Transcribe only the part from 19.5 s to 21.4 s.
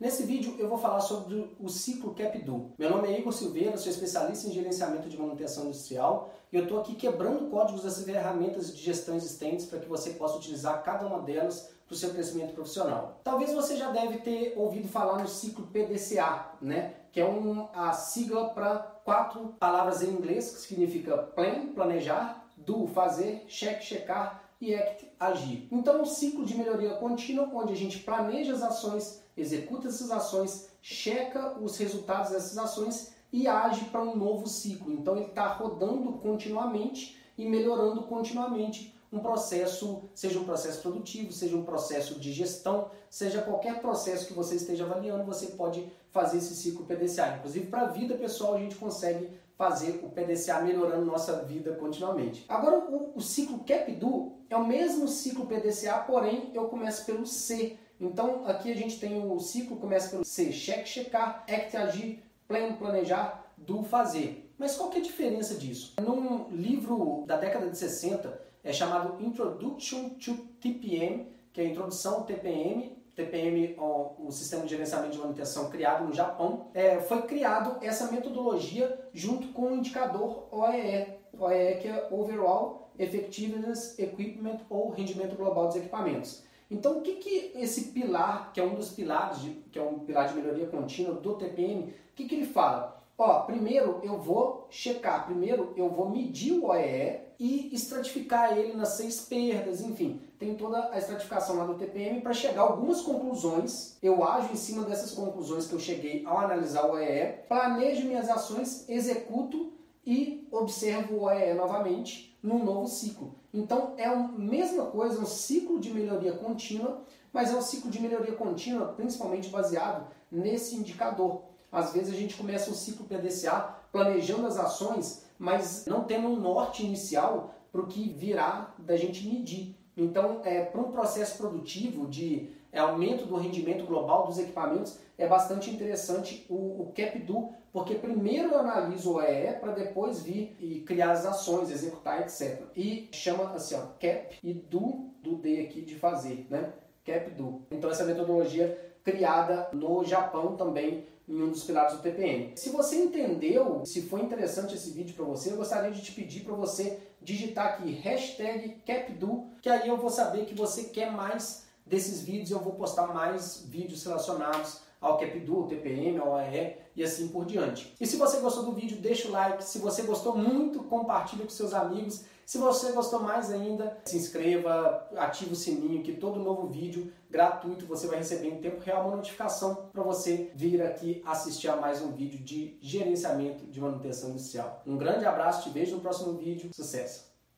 palavras em inglês, que significa